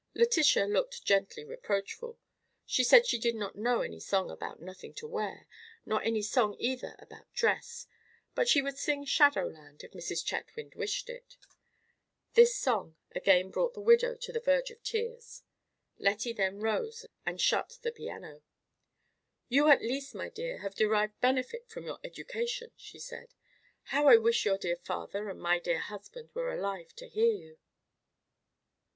[0.15, 2.17] Letitia looked gently reproachful.
[2.65, 5.45] She said she did not know any song about nothing to wear,
[5.85, 7.85] nor any song either about dress;
[8.33, 10.25] but she would sing "Shadowland" if Mrs.
[10.25, 11.37] Chetwynd wished it.
[12.33, 15.43] This song again brought the widow to the verge of tears.
[15.99, 18.41] Lettie then rose and shut the piano.
[19.49, 23.35] "You at least, my dear, have derived benefit from your education," she said.
[23.93, 27.59] "How I wish your dear father and my dear husband were alive to hear you."